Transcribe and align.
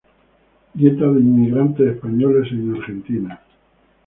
Nieta 0.73 1.05
de 1.11 1.19
inmigrantes 1.19 1.95
españoles 1.95 2.51
en 2.53 2.73
Argentina. 2.75 3.39